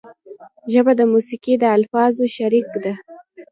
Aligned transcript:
ژبه 0.73 0.93
د 0.99 1.01
موسیقۍ 1.11 1.53
د 1.59 1.63
الفاظو 1.77 2.23
شریک 2.35 2.69
ده 2.83 2.93